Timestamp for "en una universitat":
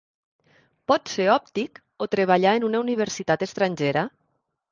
2.61-3.45